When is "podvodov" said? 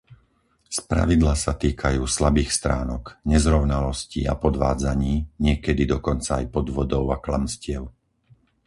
6.55-7.03